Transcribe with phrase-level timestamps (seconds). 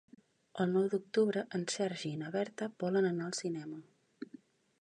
[0.63, 3.83] El nou d'octubre en Sergi i na Berta volen anar al cinema.